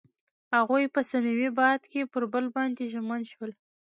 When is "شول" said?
3.31-3.51